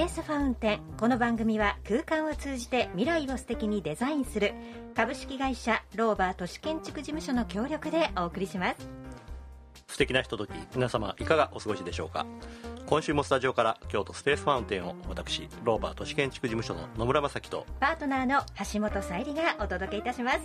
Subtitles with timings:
[0.00, 0.80] ペースファウンテン。
[0.98, 4.54] この番組は空間を通じて未来を素敵にデザインする
[4.94, 8.88] 株式会社ローバー都市建築事務所の協力でお送りします。
[9.88, 12.24] 素敵なひととき皆様いかがお過ごしでしょうか？
[12.86, 18.40] 今週もスタジオから京都スペースファウンテンを私ローバー都市建築事務所の野村正樹とパートナーの
[18.72, 20.40] 橋本さゆりがお届けいたします。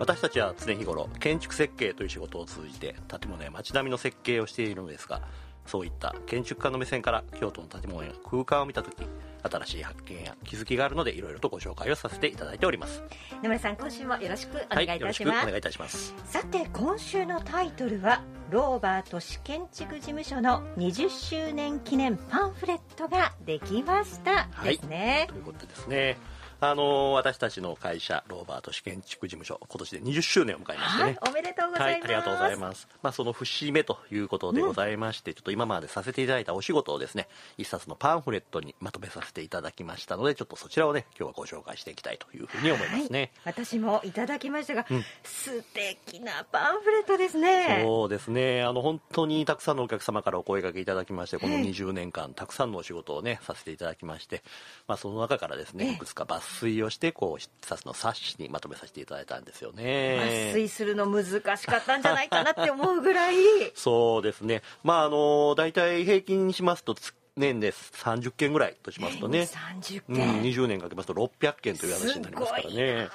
[0.00, 5.22] 私たちは常日頃建築設計という仕事を通じて建物や街並みの設計をしているのですが
[5.68, 9.06] そういった建築家の目線から京都の建物や空間を見た時
[9.42, 13.02] 新しい発見や気づきがあるのでいろいろとご紹介をさせていただいております。
[13.42, 16.14] 野村さん今週もよろしくお願いいたします、はい、よろしくお願いいたします。
[16.24, 24.48] さて今週のタイトルはローバー都市建築事務所の20周年記念パンフレットができました。
[24.64, 26.16] ですね、はい、ということですね
[26.60, 32.88] あの私たちの会社ローバー都市建築事務所今年で20周年を迎えましてね、はい、おめでとうございます、はい、ありがとうございます。
[33.00, 47.82] まあその節目ということでございまして、うん、ちょっと今までさせていただいたお仕事をですね一冊のパンフレットにまとめさせていただきましたのでちょっとそちらをね今日はご紹介していきたいというふうに思いますね、はい、私もいただきましたが、うん、素敵なパンフレットですね。
[47.84, 48.64] そうですね。
[48.64, 54.42] あの本当にたくさんのお客様からお声掛けいただきましてこの20年間たくさんのお仕事をねさせていただきまして
[54.88, 60.50] まあその中からですねいくつか抜粋をしてこうを一冊の冊子にまとめさせていただいたんですよね。
[60.50, 61.24] 抜粋するの難
[61.56, 63.34] しかったんじゃないかなって思うぐらい。
[63.74, 64.62] そうですね。
[64.82, 66.94] まああの大体平均にしますと
[67.38, 69.48] 年で30件ぐらいとしますとね、
[69.80, 73.08] 30件、うん、20年かけますと600件という話になりますからね。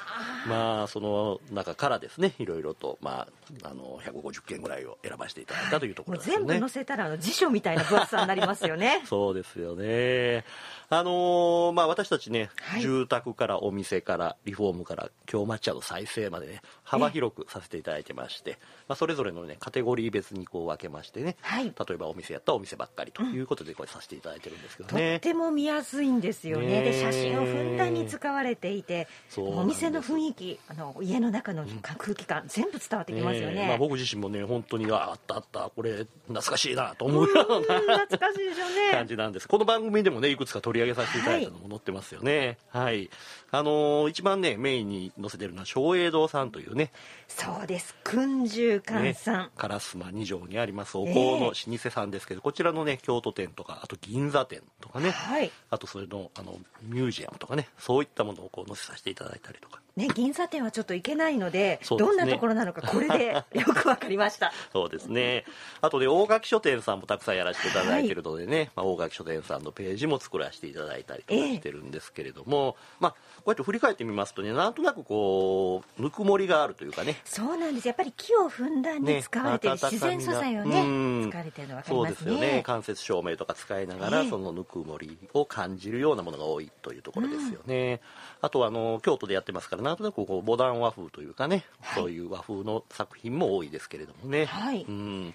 [0.48, 3.28] まあその中からですねいろいろと、ま
[3.64, 6.38] あ、あの150件ぐらいを選ばせていただいたというところですね。
[6.38, 9.04] 全部載せたら辞書みたいな分厚さになりますよね。
[9.08, 10.46] そうですよね。
[10.90, 29.08] あのー、まあ私たちね、はい、住宅からお店からリフォームから京抹茶の再生までね幅広くさせていただいてまして、まあ、それぞれのねカテゴリー別にこう分けましてね、はい、例えばお店やったらお店ばっかりということでこれさせていただいてるんですけどね、とっても見やすいんですよね、ね、で写真をふんだんに使われていて
[29.38, 31.66] お店の雰囲気あの家の中の
[31.98, 38.92] 空気感、うん、全部伝わってきますよね、まあ、僕自身もね本当にあったあったこれ懐かしいなと思うような懐かしいでしょうね。
[38.94, 39.48] 感じなんです。
[39.48, 42.58] この番組でもねいくつか取り上げさせていただいたのも載ってますよね。
[42.70, 43.10] はい、はい、
[43.52, 46.92] あのー、一番ねメインに載せてるのは松栄堂さんというね。
[47.28, 47.96] そうです。
[48.04, 57.68] 訓中館さん、ね、烏丸二条にありますお香の老舗さんですけど、えー、こちらのね京都店とかあと銀座店とかね、はい、あとそれのあのミュージアムとかね。
[57.80, 59.82] そういったものをこう載せさせていただいたりとか。
[59.96, 64.52] ね、銀座店はちょっと行けないので、 ね、どんなところなのかこれで よくわかりました。
[64.72, 65.46] そうですね。
[65.82, 77.22] あとで大垣書店さんもたくさんやらせていただいてるのでね、 はい、まあ、大垣書店さんのページも作らせていただいたりとかしてるんですけれども、えー、まあこうやって振り返ってみますとねなんとなくこうぬくもりがあるというかね。
[77.24, 77.88] そうなんです。
[77.88, 81.94] やっぱり木をふんだんに使われてる、ね、自然素材をね使われてるの分かりますね。
[81.94, 82.64] そうですよね。
[82.64, 88.02] 間接照明とか使いながら、えー、そのぬくもりを感じるようなものが多いというところですよね、
[88.42, 95.34] うん、あとはあの京都でやってますからなんとなくこうモダン和風というかね、はい、そういう和風の作品も多いですけれどもね、はい、うん。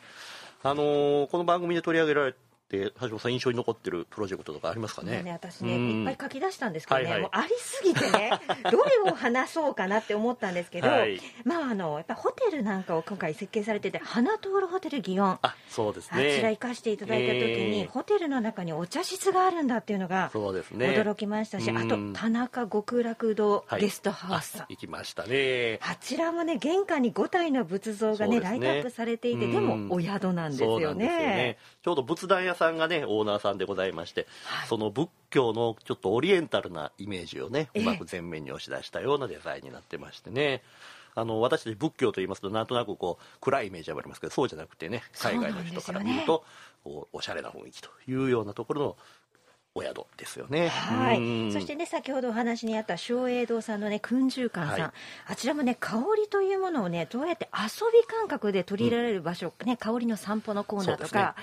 [0.63, 2.35] あのー、この番組で取り上げられ
[2.69, 5.23] って橋本さん印象に残ってるプロジェクトとかありますかね？
[5.23, 8.33] ね私ね、いっぱい書き出したんですけどね、はいはい、もうありすぎてね
[8.71, 15.39] どれを話そうかなって思ったんですけど、はい、まああのやっぱホテルなんかを今回設計されてて花通るホテル祇園。
[15.43, 16.33] あそうですね。
[16.33, 20.89] あちら行かしていただいた時に、えー、ホテルの中にお茶室があるんだっていうのがそうですね。
[20.89, 24.49] 驚きましたし、あと田中極楽堂ゲストハウス。
[24.49, 25.79] さん、行きましたね。
[25.83, 40.63] あちらもね玄関に5体の仏像がね、ね、ライトアップされていてでもお宿なんですよね、ね、ちょうど仏壇屋さんがねオーナーさんでございまして、はい、その仏教のちょっとオリエンタルなイメージをねうまく前面に押し出したようなデザインになってましてね、
[41.15, 46.45] あの私たち仏教と言いますとなんとなくこう暗いイメージがありますけどそうじゃなくてね海外の人から見ると、
[46.85, 48.97] ね、おしゃれな雰囲気というようなところの
[49.75, 50.69] お宿ですよね。
[50.69, 51.53] はい。
[51.53, 54.93] そしてね、先ほどお話にあった松栄堂さんのね、訓中館さん、はい、
[55.29, 61.37] あちらもね、香りというものをね、どうやって遊び感覚で取り入れられる場所、うん、ね、香りの散歩のコーナーとか、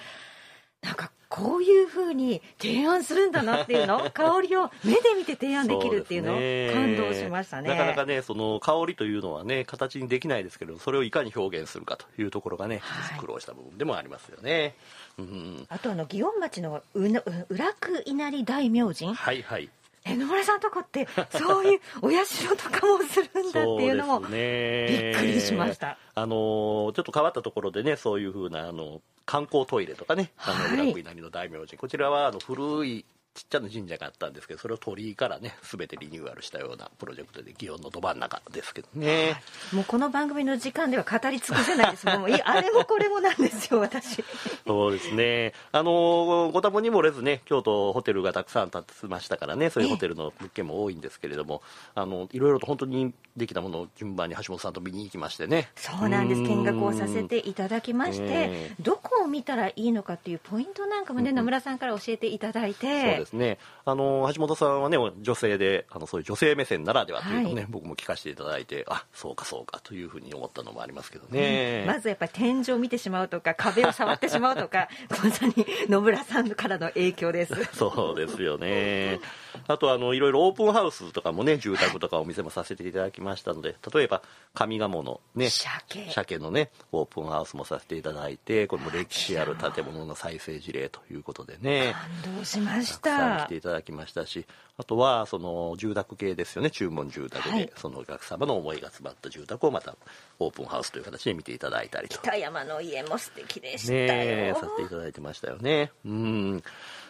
[0.85, 4.09] なんかこういうふうに提案するんだなっていうの？
[4.13, 6.33] 香りを目で見て提案できるっていうの？
[6.33, 7.69] を感動しましたね。
[7.69, 14.75] なかなかねその香りというのはね形にできないですけどそれをいかに表現するかというところがね、はい、苦労した部分でもありますよね、
[15.17, 19.13] うん、あとあの祇園町のうの裏久稲荷大明神？
[19.13, 19.69] はいはい。
[20.07, 39.41] え野村さんとこってそういうお社とかもするんだっていうのもびっくりしました、あのちょっと変わったところでねそういうふうなあの観光トイレとかね、あの、はい、裏稲荷の大明神こちらはあの古いちっちゃな神社があったんですけどそれを鳥居からね全てリニューアルしたようなプロジェクトで祇園のど真ん中ですけどね、
[39.73, 42.05] もうこの番組の時間では語り尽くせないです。
[42.17, 44.23] もういあれもこれもなんですよ私。
[44.65, 45.53] そうですね。
[45.73, 51.61] あのご多分にもれずね京都ホテルがたくさん建てましたからねそういうホテルの物件も多いんですけれども
[51.93, 55.69] あのいろいろと本当にできたものを順番に橋本さんと見に行きましてね。
[55.75, 56.41] そうなんです。
[56.41, 63.57] 見学をさせていただきましてどこを見たらいいのかっていうポイントなんかもね、野村さんから教えていただいてですね。
[63.83, 75.53] あの橋本さんはね女性であのそういう女性目線ならではというのをね、はい、僕も聞かせていただいてあそうかそうかというふうに思ったのもありますけどね、うん、まずやっぱり天井を見てしまうとか壁を触ってしまうとか まさに
[75.89, 77.53] 野村さんからの影響です。
[77.75, 79.19] そうですよね
[79.67, 84.21] あとあのいろいろオープンハウスとかもね住宅とかお店もさせていただきましたので例えば
[84.53, 86.11] 上賀茂のね鮭。
[86.11, 93.05] 鮭のねオープンハウスもさせていただいてこれも歴史ある建物の再生事例ということでね感動しました。
[93.05, 94.45] たくさん来ていただきましたし
[94.77, 99.95] あとはその住宅系ですよね注文住宅で、はい、そのお客様の思いが詰まった住宅をまた
[100.39, 102.17] オープンハウスという形で見ていただいたりと。
[102.21, 105.91] 北山の家も素敵でしたねさせていただいてましたよね。
[106.05, 106.63] うん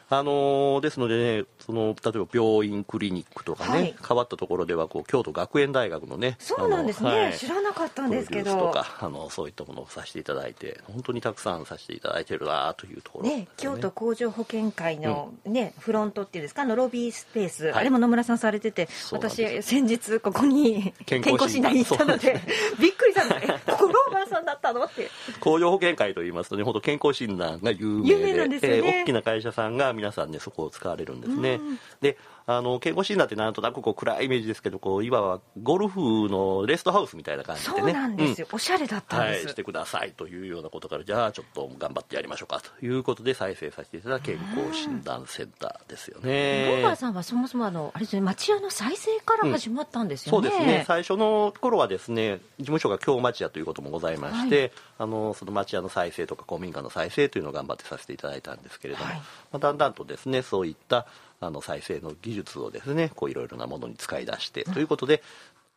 [0.09, 8.55] あのー、ですのでねその例えば病院クリニックとかね、はい、変わったところではこう京都学園大学のねそうなんですね、はい、知らなかったんですけど。
[8.55, 16.65] とかあのそういったものをさせていただいて本当にたくさんさせていただいてるなというところ、ね、ね、京都工場保険会のね、うん、フロントっていうんですか？
[16.65, 21.73] のロビースペース、はい、あれも野村さんされてて私先日ここに健康診断。
[21.73, 22.39] に行ったので
[22.79, 23.39] びっくりしたの。
[23.39, 24.83] でここローバーさんだったの？
[24.85, 25.09] って。
[25.39, 31.59] 工場保険会といいますとね本当健康診断が有名で有名なんですよね、えー、大きな会社さんが皆さんねそこを使われるんですね。
[32.01, 37.81] であの健康診断ってなんとなくこう暗いイメージですけどこういわばゴルフのレストハウスみたいな感じでね。
[37.81, 46.67] そうなんですよ、うん、おしゃれだったんです、はい、してくださいというようなことからじゃあちょっと頑張ってやりましょうかということで再生させていただく健康診断センターですよね。
[46.67, 50.83] ローバーさんはそもそもあのあれですね町屋の再生から始まったんですよね、うん、そうですね。
[50.85, 59.21] 最初の頃はですね事務所が京町屋ということもございまして、はい、あのその町屋の再生とか古民家の再生というのを頑張ってさせていただいたんですけれども、はい、ま
[59.53, 60.41] あ、だんだんとですね。
[60.41, 61.07] そういった
[61.39, 64.63] あの再生の技術をですねこういろいろなものに使い出して。
[64.63, 65.21] ということで、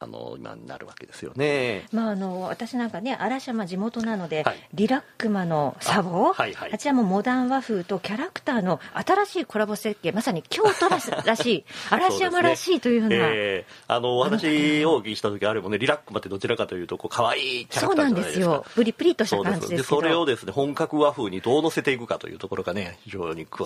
[0.01, 1.89] あの今になるわけですよね。
[1.93, 18.45] まああの私なんかね嵐山地元なので、はい、リラックマのサボ、はいはい、あちらもモダン和風とキャラクターの新しいコラボ設計まさに京都らしらしい 嵐山らしいというふうな、ねえー、あのお話をお聞きした時あれもねリラックマってどちらかというとこう可愛いキャラクターじゃないですか。
[18.45, 18.75] そうなんですよ。
[18.77, 23.65] プリプリとした感じですそれをですね本格和風にどう乗せていくかというところがね非常に詳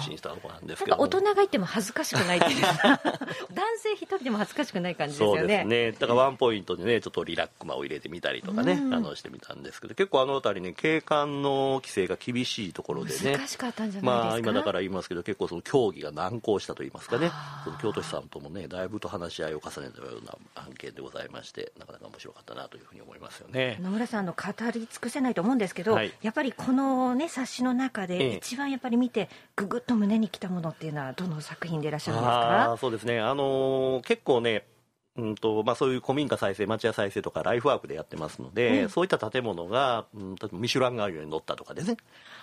[0.00, 0.96] しいしたところなんですけど。
[0.96, 2.62] 大人がいても恥ずかしくないっていう
[3.52, 5.73] 男性一人でも恥ずかしくない感じですよね。
[5.74, 5.92] ね。
[5.92, 17.30] だからワンポイントでねちょっとリラックマを入れてみたりとかね、うん、あのしてみたんですけど結構あの辺りね景観の規制が厳しいところでね難しかったんじゃないですか、まあ、今だから言いますけど結構その協議が難航したと言いますかね。
[17.64, 23.78] その京都市さんともねだいぶと話し合いを重ねたような案件でございましてなかなか面白かったなというふうに思いますよね。
[23.82, 32.76] 野村さんの語り尽くせないと思うんですけど、はい、やっぱりこのね冊子の中で一番やっぱり見てぐぐっと胸にきたものっていうのはどの作品でいらっしゃるんですか？
[32.80, 33.20] そうですね。
[33.20, 34.64] あのー、結構ね
[35.16, 41.96] うんとまあ、そういう古民家再生、町屋再生とかライフワークでやってますので、うん、そういった建物が、うん、例えばミシュランガイドに乗ったとかですね、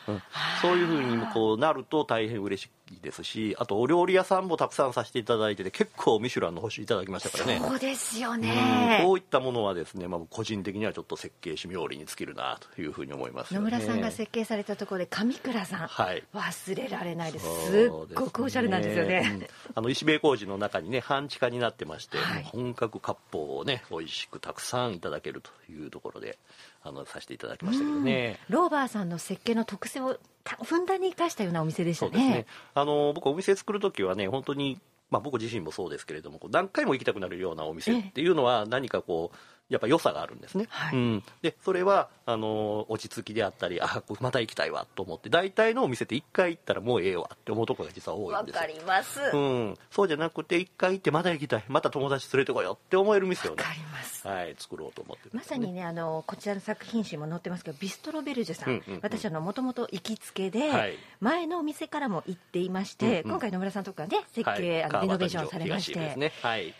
[0.07, 0.21] うん、
[0.61, 2.69] そういうふうにこうなると大変嬉しい
[3.01, 7.59] ですしあとお料理屋さんもたくさんさせていただいてて結構ミシュランの星いただきましたからね。
[7.59, 17.45] そうですよね、こういったものはですね、まあ、個人的にはちょっと設計士冥利に尽きるなというふうに思います、ね、野村さんが設計されたところで上倉さん、はい、忘れられないです。
[17.71, 26.37] すっごくおしゃれなんですよね、ね、あの石塀工事の中にね半地下になってまして、はい、本格割烹をね美味しくたくさんいただけるというところで
[26.83, 30.17] あのさせていただきましたけどね、ローバーさんの設計の特性を
[30.63, 32.29] ふんだんに生かしたようなお店でしたね。
[32.29, 32.45] ね。
[32.73, 34.79] あの僕お店作る時はね本当に
[35.11, 39.37] まあ僕自身もそうですけれども何回も行きたくなるようなお店っていうのは何かこう
[39.71, 40.67] やっぱ良さがあるんですね。
[40.69, 51.63] はい、うん、でそれはあの落ち着きであったりあまた行きたいわと思って大体のお店って1回行ったらもうええわって思うところが実は多いんですわかります、うん、そうじゃなくて1回行ってまた行きたい。
[51.69, 54.27] また友達連れてこようって思える店をねかります。
[54.27, 58.69] はい作ろうと思って、ね、まさにねあのこちらの作品集も載ってますけどビストロベルジュさん。
[58.69, 66.73] うんうんうん、私はもともと行きつけで、はい、前のお店からも行っていまして、うんうん、今回野村さんとかね設計、はい、あのリノベーションされまして、ね、はい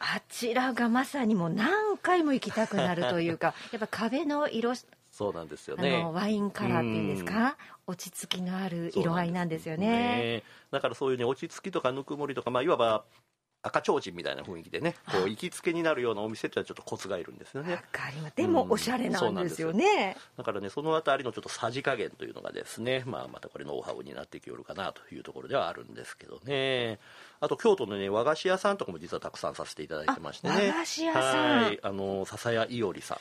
[0.00, 4.74] あちらがまさにもう何回も行きたくなるというか やっぱ壁の色
[5.10, 6.04] そうなんですよね。
[6.12, 7.56] ワインカラーっていうんですか、
[7.88, 13.04] 落ち着きのある色合いなんですよね、ね、だからそういうね落ち着きとかぬくもりとか、まあ、いわば
[13.68, 17.74] 赤ちょうちんみたいな雰囲気でねこう行きつけになるようなお店ってのはちょっとコツがいるんですよね。
[17.74, 18.36] わかります。
[18.36, 26.98] でもおしゃれなんですよね、だからねそのあたりのちょっとさじ加減というのがですね、まあ、またこれノウハウになってきよるかなというところではあるんですけどね。
[27.40, 30.68] あと京都のね和菓子屋さんとかも実はたくさんさせていただいてましてね。
[30.68, 31.62] 和菓子屋さん。
[31.64, 31.78] はい。
[31.82, 33.18] あの笹谷いおりさん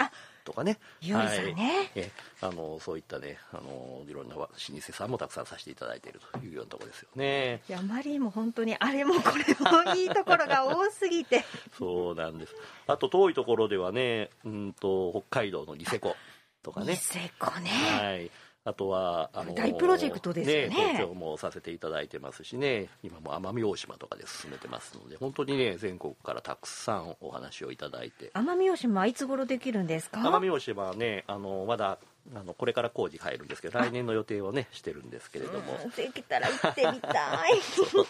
[0.48, 0.80] とかね。
[1.02, 1.18] さんね。
[1.18, 1.92] はい。
[1.96, 2.12] え
[2.42, 7.62] あのそういったねあのいろんな老舗さんもたくさんさせていただいているというようなところですよね。
[7.68, 11.44] いやマリーも本当にあれもこれもいいところが多すぎて。
[11.78, 12.56] そうなんです。
[12.88, 16.16] あと遠いところではねうんと北海道のニセコ
[16.64, 16.94] とかね。
[16.94, 18.32] ニセコね、はい
[18.68, 20.70] あとはあの大プロジェクトですよね。
[20.70, 22.90] 東京もさせていただいてますしね。
[23.02, 28.30] 今も奄美大島とかで進めてますので本当にね全国からたくさんお話をいただいて。
[28.34, 30.20] 奄美大島はいつ頃できるんですか？
[30.20, 31.98] 奄美大島はねあのまだ
[32.36, 35.80] あのこれから工事入るんですけど来年の予定をねしてるんですけれども。
[35.82, 37.10] うんできたら行ってみた
[37.48, 37.62] い。
[37.64, 38.06] そう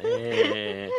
[0.00, 0.90] ですよね。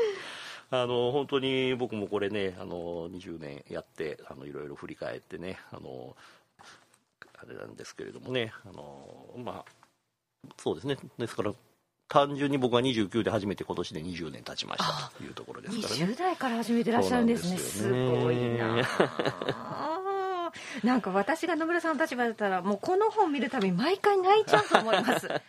[0.72, 6.16] あの本当に僕もこれねあの20年やってあのいろいろ振り返ってねあの
[7.42, 9.72] あれなんですけれどもねあのまあ
[10.58, 10.98] そうですね。
[11.18, 11.54] ですから
[12.08, 16.14] 単純に僕は29で初めて今年で20年経ちましたというところですからね。
[16.14, 17.58] 20代から始めてらっしゃるんですね。
[17.58, 18.82] すすごいな
[19.52, 19.89] あ
[20.84, 25.28] なんか私が野村さんの立場だったらもうこの本見るたび毎回泣いちゃうと思います。
[25.30, 25.42] あ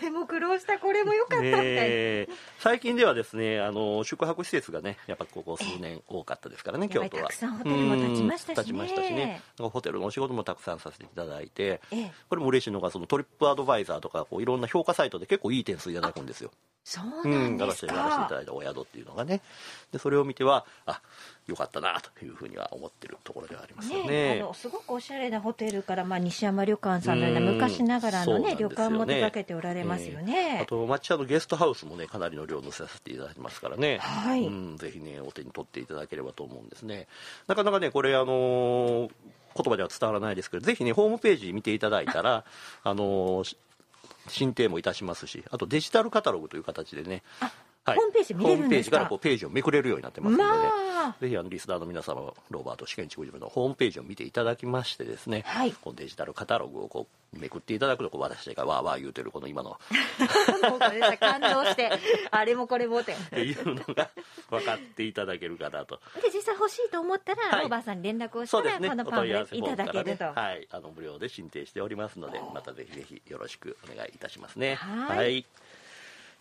[0.00, 2.28] れも苦労したこれもよかったみたいな、ね
[2.58, 7.24] 最近ではですねあの宿泊施設がねやっぱここ数年多かったですからね京都は。
[7.24, 8.64] たくさんホテルも建ちましたしね。
[8.64, 9.42] ちましたしね。
[9.58, 12.12] ホテルのお仕事もたくさんさせていただいてええ。
[12.28, 16.50] これも嬉しいのがそのトリップアドバイザーとかこういろんな評価サイトで結構いい点数いただくんですよ。
[16.84, 19.40] そううなんですんやらせてやらせていたか、だいたお宿っていうのがね。
[19.92, 21.00] でそれを見てはあ
[21.46, 24.34] よかったなというふうには思ってるところではありますよね。
[24.34, 27.54] ねあのすごくおしゃれなホテルから、まあ、西山旅館さんのようなうん。
[27.56, 28.56] 昔ながらの、ね、ね。
[28.56, 30.60] 旅館も手掛けておられますよね。
[30.62, 34.46] あと抹茶のゲストハウスもねかなりの量載せさせていただいてますからね、はい。
[34.46, 37.08] うん、ぜひねお手に取っていただければと思うんですね。
[37.48, 39.10] なかなかねこれあのー
[39.54, 42.44] 言葉では伝わらないですけどぜひねホームページ見ていただいたら
[42.84, 43.56] あのーし
[44.28, 47.22] 申請もいたしますしあとデジタルカタログという形でね
[47.84, 47.96] はい。
[47.96, 48.68] ホームページ見れるんですか？
[48.68, 51.16] ホームページからこうページをめくれるようになってますのでね、まあ。
[51.20, 55.72] ぜひあのリスナーの皆様はローバート試験地区事務のホームページを見ていただきましてですね、はい。
[55.72, 59.70] こうデジタルカタログをこうめくっていただくとこう私たちがわーわー言うてるこの今の。
[59.70, 59.76] も
[60.76, 61.90] うこれで感動して
[62.30, 63.14] あれもこれもって。
[63.14, 64.10] っていうのが
[64.48, 65.98] 分かっていただけるかなと。
[66.22, 67.60] で実際欲しいと思ったら、はい。
[67.62, 68.88] ローバーさんに連絡をしたら、ね。
[68.88, 74.76] このおパンフレットいただけると、ね、はい、あの無料で申請しておりますので、またぜひぜひよろしくお願いいたしますね。
[74.76, 75.44] はい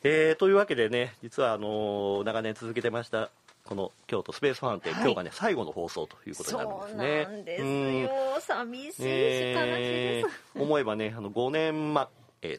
[0.03, 3.29] えーというわけでね、実はあのー長年続けてました。
[3.63, 5.01] この京都スペースファウンテン、はい。
[5.03, 7.23] 今日がね最後の放送ということになるんそうですね。
[7.23, 8.01] なんですうん。
[8.01, 10.61] よ寂しいし悲しいえです、ー。
[10.63, 12.07] 思えばねあの5年前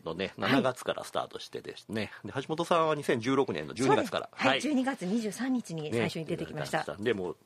[0.05, 4.31] のね7月からスタートしてですね、で橋本さんは2016年の12月から。
[4.41, 4.69] そうです。
[4.69, 7.37] はい、12月23日に最初に出てきました、ねでもう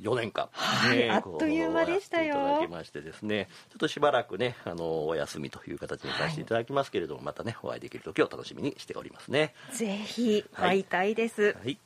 [0.00, 2.34] 4年間、はいねあっという間でしたよ。
[2.34, 9.54] いただきましてですねちょっとしばらくねあのお休みという形にさせていただきますけれども、またねお会いできる時を楽しみにしておりますね。
[9.72, 11.78] ぜひ会いたいです、はい。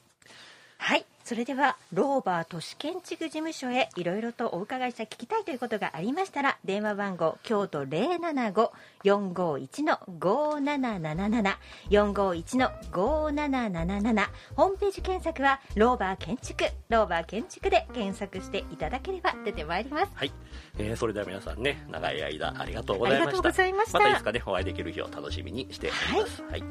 [0.76, 11.56] はいそれではローバー都市建築事務所へいろいろとお伺いした聞きたいということがありましたら電話番号京都075-451の5777
[11.90, 20.12] 451の5777ホームページ検索はローバー建築ローバー建築で検索していただければ出てまいります。
[20.14, 20.32] はい、
[20.78, 23.28] えーそれでは皆さんね長い間ありがとうございました。
[23.28, 23.98] ありがとうございました。
[23.98, 26.64] たいつかねお会いできる日を楽しみにしております、はい。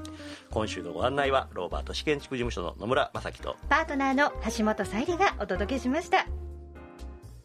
[0.52, 6.26] 今週のご案内はローバー都市建築事務所の野村正樹とパートナーの橋本さゆりがお届けしました。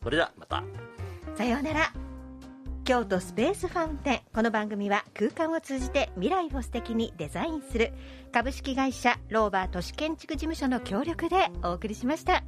[0.03, 0.65] それではまた。
[1.37, 1.93] さようなら。
[2.85, 4.21] 京都スペースファウンテン。
[4.33, 7.93] この番組は空間を通じて未来を素敵にデザインする
[8.33, 12.45] 株式会社ローバー都市建築事務所の協力でお送りしました。